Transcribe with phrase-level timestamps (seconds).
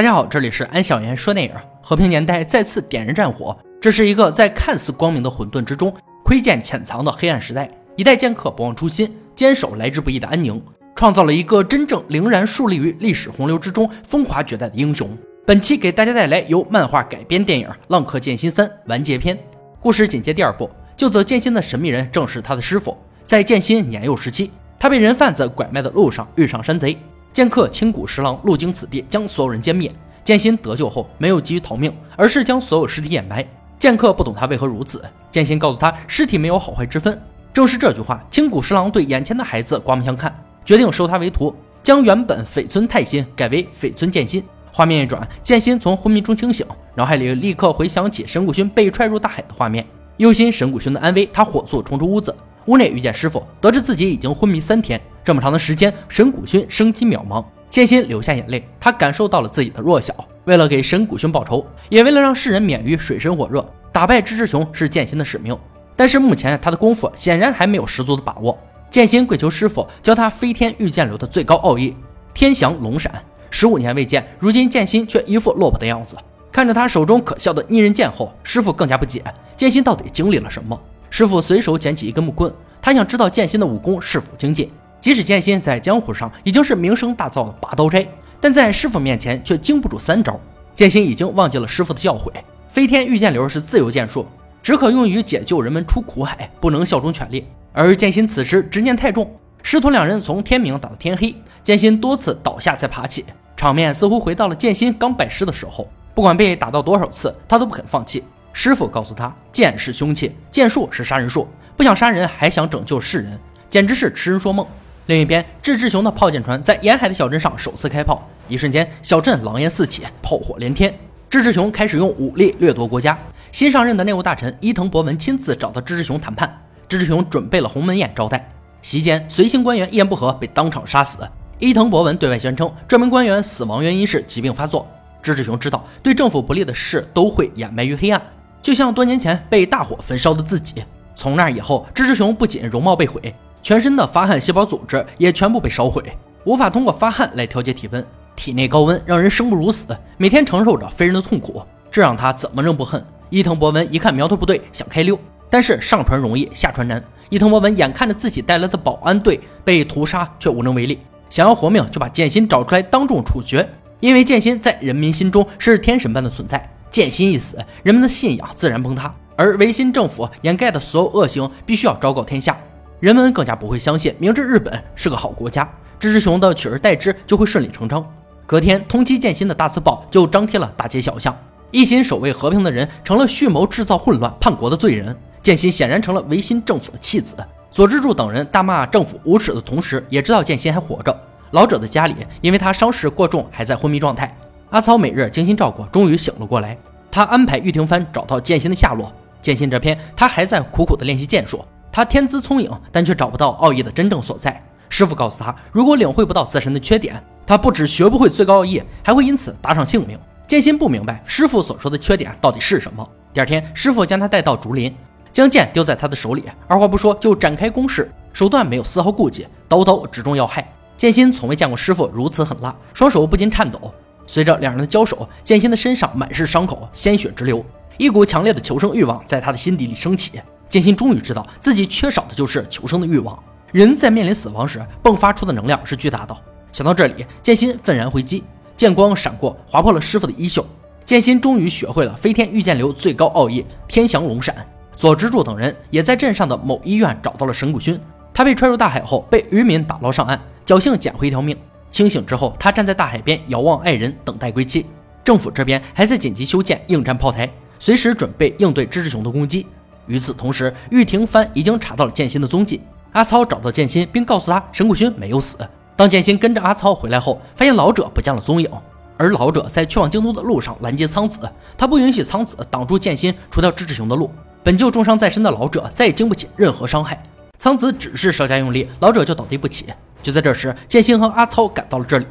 [0.00, 1.52] 大家好，这里是安小言说电影。
[1.82, 7.70] 和平年代再次点燃战火，这是一个在看似光明的混沌之中窥见潜藏的黑暗时代。
[7.96, 10.58] 一代剑客不忘初心，坚守来之不易的安宁，
[10.96, 15.06] 创造了一个真正凌然竖立于历史洪流之中、风华绝代的英雄。
[15.44, 19.36] 本期给大家带来由漫画改编电影《浪客剑心三完结篇》。
[19.80, 22.96] 故事紧接第二部，救走剑心的神秘人正是他的师傅。
[23.22, 26.96] 在剑心年幼时期，他被人贩子拐卖的路上遇上山贼。
[27.32, 29.90] 剑客青谷十郎路经此地，将所有人歼灭。
[30.24, 33.46] 剑心得救后，没有急于逃命，而是将所有尸体掩埋。
[33.78, 35.02] 剑客不懂他为何如此。
[35.30, 37.20] 剑心告诉他，尸体没有好坏之分。
[37.52, 40.32] 正是这句话，青谷十郎对眼前的孩子刮目相看，
[40.64, 44.44] 决定收他为徒，将原本绯村太心改为绯村剑心。
[44.72, 49.84] 画面一转，剑心从昏迷中清醒，脑海里立刻回想起神谷薰被踹入大海的画面，
[50.18, 52.34] 忧心神谷薰的安危，他火速冲出屋子。
[52.66, 55.00] 屋内遇见师傅，得知自己已经昏迷三天。
[55.24, 58.66] 这么长的时间，神谷薰生机渺茫，剑心流下眼泪。
[58.78, 60.14] 他感受到了自己的弱小，
[60.44, 65.56] 为了给神谷薰报仇，也为了让世人免于水深火热，打败芝芝熊是剑心的使命。
[65.96, 68.58] 但是目前他的功夫显然还没有十足的把握。
[68.90, 71.94] 剑心跪求师傅教他飞天御剑流的最高奥义——
[72.34, 73.12] 天翔龙闪。
[73.50, 76.16] 十五年未见，如今剑心却一副落魄的样子。
[76.50, 79.22] 看着他手中可笑的逆刃剑后，师傅更加不解，
[79.56, 80.80] 剑心到底经历了什么？
[81.10, 84.70] 师傅随手捡起一根木棍，他想知道剑心的武功是否精进。
[85.00, 88.06] 即使剑心在江湖上已经是名声大噪的拔刀斋，
[88.40, 90.38] 但在师傅面前却经不住三招。
[90.74, 92.30] 剑心已经忘记了师傅的教诲，
[92.68, 94.24] 飞天御剑流是自由剑术，
[94.62, 97.46] 只可用于解救人们出苦海，不能效忠权力。
[97.72, 99.30] 而剑心此时执念太重，
[99.62, 103.24] 师徒两人从天明打到天黑，剑心多次倒下再爬起，
[103.56, 105.88] 场面似乎回到了剑心刚拜师的时候。
[106.14, 108.22] 不管被打到多少次，他都不肯放弃。
[108.52, 114.66] 师傅告诉他，剑是凶器，剑术是杀人术，不想杀人还想拯救世人，简直是痴人说梦。
[115.06, 120.92] 另一边，志志雄的炮舰船在沿海的小镇上首次开炮，一瞬间，小镇狼烟四起，炮火连天。
[121.28, 123.16] 志志雄开始用武力掠夺国家。
[123.52, 128.52] 新上任的内务大臣伊藤博文亲自找到志志雄谈判，志志雄准备了鸿门宴招待。
[128.82, 131.18] 席间，随行官员一言不合被当场杀死。
[131.58, 134.86] 伊藤博文对外宣称，这名官员死亡原因是疾病发作。
[135.22, 138.22] 志志雄知道，对政府不利的事都会掩埋于黑暗，
[138.62, 140.82] 就像多年前被大火焚烧的自己。
[141.14, 143.34] 从那以后，志志雄不仅容貌被毁。
[143.62, 146.02] 全身的发汗细胞组织也全部被烧毁，
[146.44, 148.02] 无法通过发汗来调节体温，
[148.34, 153.04] 体内高温让人生不如死，每天承受着非人的痛苦，这让他怎么仍不恨？
[153.28, 155.18] 伊藤博文一看苗头不对，想开溜，
[155.50, 157.04] 但是上船容易下船难。
[157.28, 160.98] 伊藤博文眼看着自己带来的保安队被屠杀，却无能为力，
[161.28, 163.68] 想要活命就把剑心找出来当众处决，
[164.00, 172.58] 因为剑心在人民心中是天神般的存在，剑心一死，人们的信仰自然崩塌，而维新政府掩盖的所有恶行必须要昭告天下。
[172.98, 175.66] 人们更加不会相信明治日本是个好国家，
[175.98, 178.04] 志志雄的取而代之就会顺理成章。
[178.44, 181.34] 隔天，通缉剑心的大字报就张贴了大街小巷，
[181.70, 187.36] 一心守卫和平的人成了蓄谋制造混乱叛国的罪人，剑心显然成了维新政府的弃子。
[187.70, 191.16] 佐之助等人大骂政府无耻的同时，也知道剑心还活着。
[191.52, 194.36] 老者的家里，因为他伤势过重，还在昏迷状态。
[194.70, 196.78] 阿草每日精心照顾，终于醒了过来。
[197.10, 199.12] 他安排玉庭帆找到剑心的下落。
[199.42, 201.64] 剑心这篇，他还在苦苦的练习剑术。
[201.90, 204.62] 他天资聪颖，但却找不到奥义的真正所在。
[204.88, 210.16] 师傅告诉他，如果领会不到自身的缺点，他不止学不会最高奥义，还会因此搭上性命。
[210.46, 213.08] 剑心不明白师傅所说的缺点到底是什么。
[213.32, 214.94] 第二天，师傅将他带到竹林，
[215.32, 220.72] 将剑丢在他的手里，二话不说就展开攻势，手段没有丝毫顾忌，刀刀直中要害。
[220.96, 223.92] 剑心从未见过师傅如此狠辣，双手不禁颤抖。
[224.26, 227.64] 随着两人的交手，剑心的身上满是伤口，鲜血直流，
[227.96, 230.40] 一股强烈的求生欲望在他的心底里升起。
[230.68, 233.36] 剑心终于知道自己缺少的就是求生的欲望。
[233.72, 236.36] 人在面临死亡时迸发出的能量是巨大的。
[236.72, 238.44] 想到这里，剑心愤然回击，
[238.76, 240.64] 剑光闪过，划破了师傅的衣袖。
[241.04, 244.54] 剑心终于学会了飞天御剑流最高奥义天翔龙闪。
[244.94, 247.98] 左之助等人也在镇上的某医院找到了神谷薰。
[248.32, 251.56] 他被踹入大海后，被渔民打捞上岸，侥幸捡回一条命。
[251.90, 254.86] 清醒之后，他站在大海边，遥望爱人，等待归期。
[255.24, 259.66] 政府这边还在紧急修建应战炮台，随时准备应对芝志雄的攻击。
[260.06, 262.80] 与此同时，玉庭帆已经查到了剑心的踪迹。
[263.12, 265.58] 阿操找到剑心，并告诉他神谷薰没有死。
[265.96, 268.70] 当剑心跟着阿操回来后，发现老者不见了踪影，
[269.16, 271.40] 而老者在去往京都的路上拦截苍子，
[271.76, 274.30] 他不允许苍子挡住剑心除掉芝志雄的路。
[274.62, 277.22] 本就重伤在身的老者再也经不起任何伤害，
[277.58, 279.86] 苍子只是稍加用力，老者就倒地不起。
[280.22, 282.26] 就在这时，剑心和阿操赶到了这里，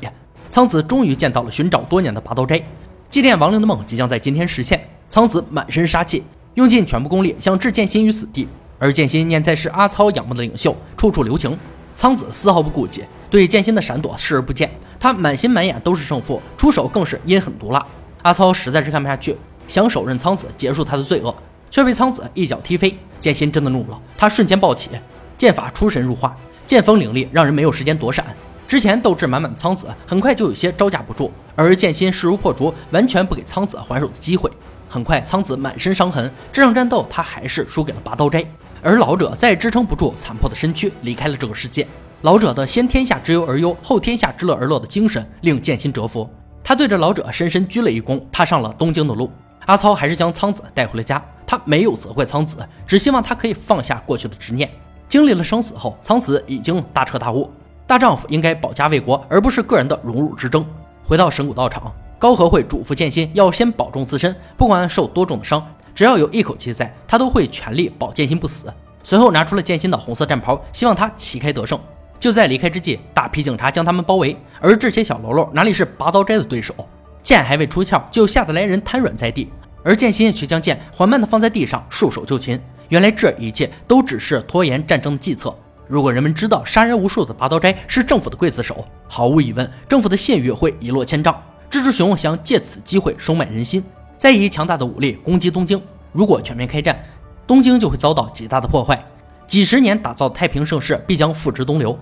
[0.49, 2.61] 苍子终于见到了寻找多年的拔刀斋，
[3.09, 4.87] 祭奠亡灵的梦即将在今天实现。
[5.07, 6.23] 苍子满身杀气。
[6.55, 8.45] 用尽全部功力想置剑心于死地，
[8.79, 11.57] 而剑心念在是阿操仰慕的领袖，处处留情。
[11.93, 14.69] 苍子丝毫不顾忌，对剑心的闪躲视而不见。
[14.99, 17.85] 他满心满眼都是胜负，出手更是阴狠毒辣。
[18.23, 19.37] 阿操实在是看不下去，
[19.67, 21.33] 想手刃苍子结束他的罪恶，
[21.69, 22.97] 却被苍子一脚踢飞。
[23.19, 24.89] 剑心真的怒了，他瞬间暴起，
[25.37, 26.35] 剑法出神入化，
[26.69, 28.23] 剑锋凌厉，让人没有时间躲闪。
[28.67, 34.51] 之前斗志满满的苍子很快就有些招架不住，而剑心势如破竹，完全不给苍子还手的机会。
[34.87, 38.45] 很快，苍子满身伤痕，这场战斗他还是输给了拔刀斋。
[38.83, 41.87] 而老者再也支撑不住残破的身躯，离开了这个世界。
[42.21, 46.29] 老者的先天下之忧而忧，后天下之乐而乐的精神令剑心折服。
[46.63, 49.31] 他对着老者深深鞠了一躬，踏上了东京的路。
[49.65, 54.69] 阿操还是将苍子带回了家，他没有责怪苍子，只希望他可以放下过去的执念。
[55.09, 57.51] 经历了生死后，苍子已经大彻大悟。
[57.87, 60.63] 大丈夫应该保家卫国，而不是个人的荣辱之争。
[61.03, 65.65] 回到神谷道场，高和会嘱咐剑心要先保重自身，不管受多重的伤，
[65.95, 68.71] 只要有一口气在，他都会全力保剑心不死。
[69.03, 71.79] 随后拿出了剑心的红色战袍，希望他旗开得胜。
[72.19, 76.75] 就在离开之际，大批警察将他们包围，而这些小喽啰哪里是拔刀斋的对手？
[77.23, 79.51] 剑还未出鞘，就吓得来人瘫软在地，
[79.83, 82.61] 而剑心却将剑缓慢地放在地上，束手就擒。
[82.89, 85.55] 原来这一切都只是拖延战争的计策。
[85.87, 91.35] 如果人们知道杀人无数的拔刀斋是政府的刽子手，毫无疑问，政府的信誉会一落千丈。
[91.71, 93.83] 蜘蛛雄想借此机会收买人心，
[94.17, 95.81] 再以强大的武力攻击东京。
[96.11, 97.03] 如果全面开战，
[97.47, 99.03] 东京就会遭到极大的破坏，
[99.47, 101.97] 几十年打造的太平盛世必将付之东流。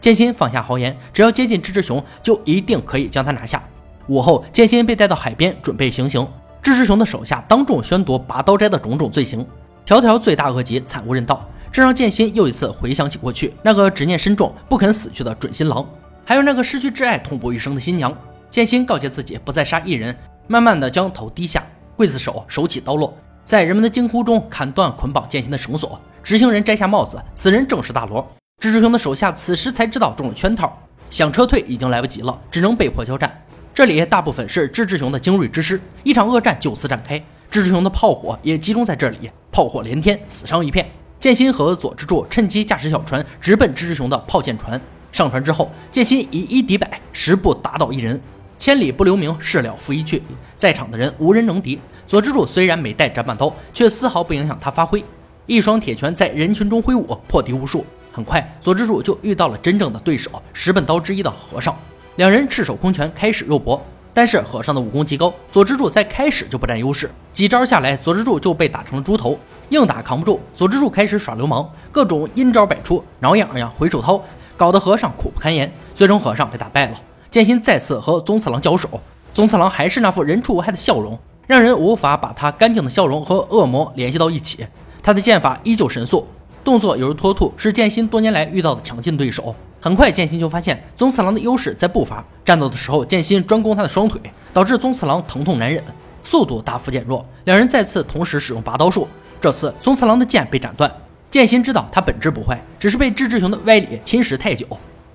[0.00, 3.62] 剑心放下豪言，只要接近蜘蛛雄，就一定可以将他拿下。
[4.08, 6.26] 午后，剑心被带到海边，准备行刑。
[6.60, 9.46] 蜘蛛雄的手下当众宣读拔刀斋的种种罪行，
[9.84, 11.48] 条条罪大恶极，惨无人道。
[11.72, 15.88] 这让剑心又一次回想起过去那个执念深重、不肯死去的准新郎，
[16.24, 18.14] 还有那个失去挚爱、痛不欲生的新娘。
[18.50, 20.14] 剑心告诫自己不再杀一人，
[20.46, 21.64] 慢慢的将头低下，
[21.96, 25.98] 刽子手手起刀落，在人们的惊呼中砍断捆绑剑心的绳索。
[26.22, 28.22] 执行人摘下帽子，此人正是大罗。
[28.60, 30.78] 蜘蛛雄的手下此时才知道中了圈套，
[31.10, 33.42] 想撤退已经来不及了，只能被迫交战。
[33.74, 37.18] 这里大部分是蜘蛛雄的精锐之师，一场恶战就此展开。
[37.50, 40.90] 蜘蛛雄的炮火也集中在这里，炮火连天，死伤一片。
[41.20, 44.80] 剑心和佐之助趁机驾驶小船直奔蜘蛛雄的炮舰船。
[45.12, 48.18] 上船之后，剑心以一敌百，十步打倒一人，
[48.58, 50.22] 千里不留名，事了拂衣去。
[50.56, 51.78] 在场的人无人能敌。
[52.06, 55.04] 佐之助虽然没带斩板刀，却丝毫不影响他发挥，
[55.44, 57.84] 一双铁拳在人群中挥舞，破敌无数。
[58.10, 61.76] 很快，佐之助就遇到了真正的对手——十本刀之一的和尚。
[62.16, 63.82] 两人赤手空拳开始肉搏，
[64.14, 67.10] 但是和尚的武功极高，佐之助在开始就不占优势。
[67.32, 69.38] 几招下来，佐之助就被打成了猪头。
[69.70, 74.22] 硬打扛不住，佐之助开始耍流氓，各种阴招百出，挠痒痒，回手掏，
[74.54, 75.72] 搞得和尚苦不堪言。
[75.94, 77.00] 最终和尚被打败了。
[77.30, 78.88] 剑心再次和宗次郎交手，
[79.32, 84.66] 宗次郎还是那副人畜无害的笑容，让人无法把他干净的笑容和恶魔联系到一起。
[85.02, 86.28] 他的剑法依旧神速，
[86.62, 89.54] 动作犹如脱兔，是剑心多年来遇到的强劲对手。
[89.84, 94.20] 很快，剑心就发现宗次郎的优势在步伐，战斗的时候，剑心专攻他的双腿，
[94.52, 95.82] 导致宗次郎疼痛难忍，
[96.22, 97.26] 速度大幅减弱。
[97.46, 99.08] 两人再次同时使用拔刀术。
[99.40, 100.88] 这次宗次郎的剑被斩断，
[101.32, 104.64] 剑心知道他本质不坏，只是被志志雄的歪理侵蚀太久。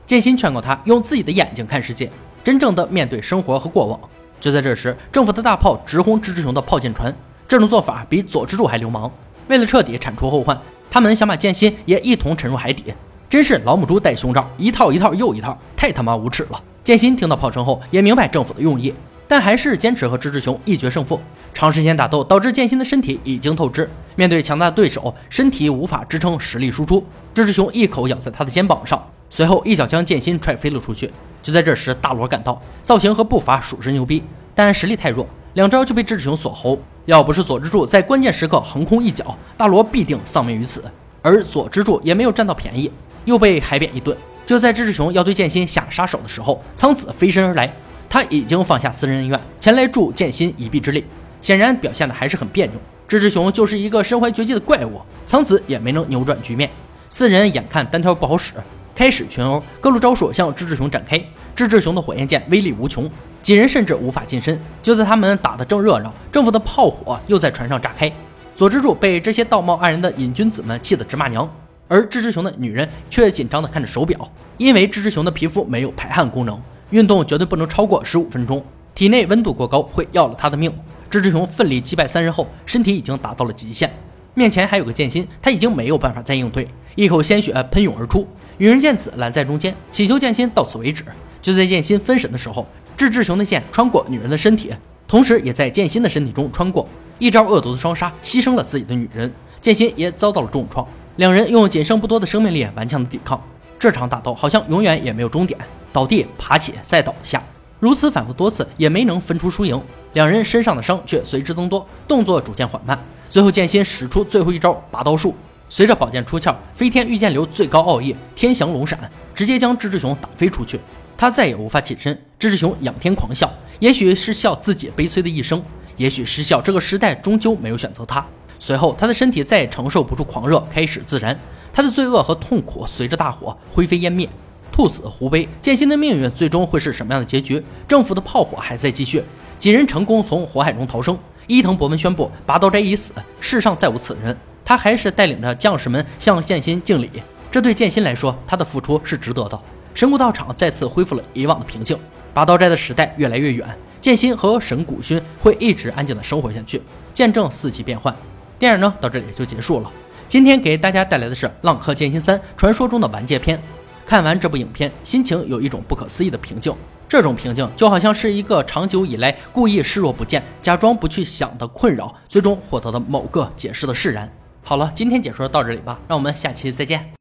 [0.06, 2.12] 剑心劝告他用自己的眼睛看世界，
[2.44, 3.98] 真正的面对生活和过往。
[4.42, 7.16] 就在这时，政府的大炮直轰志志雄的炮舰船，
[7.48, 9.10] 这种做法比佐之助还流氓。
[9.48, 10.60] 为了彻底铲除后患，
[10.92, 12.94] 他们想把剑心也一同沉入海底。
[13.30, 16.64] 真是老母猪戴胸罩，一套一套又一套，太他妈无耻了！
[16.82, 18.94] 剑心听到炮声后，也明白政府的用意。
[19.28, 21.20] 但还是坚持和芝志雄一决胜负。
[21.54, 27.06] 长时间打斗导致剑心的身体已经透支，面对强大的对手，身体无法支撑实力输出。
[27.34, 31.12] 芝志雄一口咬在他的肩膀上，随后一脚将剑心踹飞了出去。
[31.44, 34.24] 就在这时，大罗赶到，造型和步伐属实牛逼，
[34.56, 36.80] 但实力太弱，两招就被芝志雄锁喉。
[37.04, 40.82] 要不是佐之助在关键时刻横空一脚，大罗必定丧命于此。
[41.22, 42.90] 而佐之助也没有占到便宜，
[43.28, 44.18] 又被海扁一顿。
[44.46, 47.72] 就在芝志雄要对剑心下杀手的时候，苍子飞身而来。
[48.10, 51.04] 他已经放下私人恩怨，前来助剑心一臂之力，
[51.42, 52.76] 显然表现的还是很别扭。
[53.06, 56.70] 志志雄就是一个身怀绝技的怪物，苍子也没能扭转局面。
[57.10, 58.54] 四人眼看单挑不好使，
[58.96, 61.22] 开始群殴，各路招数向志志雄展开。
[61.54, 64.58] 志志雄的火焰剑威力无穷，几人甚至无法近身。
[64.82, 68.10] 就在他们打得正热闹，政府的炮火又在船上炸开。
[68.56, 71.50] 佐之助被这些道貌岸然的瘾君子们气得直骂娘，
[71.88, 76.62] 而志志雄的女人却紧张地看着手表，因为志志雄的皮肤没有排汗功能。
[76.90, 78.64] 运动绝对不能超过十五分钟，
[78.96, 80.74] 体内温度过高会要了他的命。
[81.10, 83.92] 志志雄奋力击败三人后，身体已经达到了极限，
[84.34, 88.28] 面前还有个剑心，他已经没有办法再应对，一口鲜血喷涌而出。
[88.58, 91.04] 女人见此拦在中间，祈求剑心到此为止。
[91.42, 92.66] 就在剑心分神的时候，
[92.96, 94.74] 志志雄的剑穿过女人的身体，
[95.08, 96.88] 同时也在剑心的身体中穿过，
[97.20, 100.86] 一招恶毒的双杀，牺牲了自己的女人，剑心也遭到了重创。
[101.18, 103.42] 两人用仅剩不多的生命力顽强的抵抗。
[103.80, 105.60] 这场打斗好像永远也没有终点，
[105.92, 107.42] 倒地爬起再倒下，
[107.80, 109.80] 如此反复多次也没能分出输赢。
[110.14, 112.98] 两人身上的伤却随之增多，动作逐渐缓慢。
[113.32, 115.36] 最后剑心使出最后一招拔刀术，
[115.70, 119.00] 随着宝剑出鞘，飞天御剑流最高奥义天翔龙闪，
[119.34, 120.80] 直接将智志雄打飞出去。
[121.18, 122.16] 他再也无法起身。
[122.38, 125.62] 智志雄仰天狂笑，也许是笑自己悲催的一生，
[125.96, 128.24] 也许是笑这个时代终究没有选择他。
[128.60, 131.38] 随后，他的身体再也承受不住狂热，开始自燃。
[131.72, 134.28] 他的罪恶和痛苦随着大火灰飞烟灭。
[134.72, 137.64] 兔死狐悲，剑心的命运最终会是什么样的结局？
[137.88, 139.24] 政府的炮火还在继续。
[139.58, 141.18] 几人成功从火海中逃生。
[141.48, 144.36] 伊藤博文宣布拔刀斋已死，世上再无此人。
[144.66, 147.10] 他还是带领着将士们向剑心敬礼。
[147.50, 149.60] 这对剑心来说，他的付出是值得的。
[149.96, 151.98] 神谷道场再次恢复了以往的平静。
[152.34, 153.66] 拔刀斋的时代越来越远，
[154.02, 156.82] 剑心和神谷薰会一直安静的生活下去，
[157.14, 158.14] 见证四季变换。
[158.60, 159.92] 电影呢，到这里就结束了。
[160.28, 163.58] 今天给大家带来的是《浪客剑心三：传说中的完结篇》。
[164.06, 166.74] 看完这部影片，心情有一种不可思议的平静。
[167.08, 174.30] 这种平静就好像是一个长久以来故意视若不见、假装不去想的困扰，最终获得的某个解释的释然。
[174.64, 177.14] 好了，今天解说到这里吧，让我们下期再见。